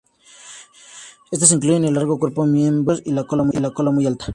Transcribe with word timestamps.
Estas 1.29 1.51
incluyen 1.51 1.85
el 1.85 1.93
largo 1.93 2.17
cuerpo, 2.17 2.47
miembros 2.47 3.01
cortos 3.01 3.11
y 3.53 3.59
la 3.59 3.69
cola 3.71 3.91
muy 3.91 4.07
alta. 4.07 4.25